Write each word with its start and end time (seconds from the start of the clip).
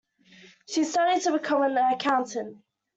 She 0.67 0.83
studied 0.83 1.21
to 1.25 1.31
become 1.33 1.61
an 1.61 1.77
accountant. 1.77 2.63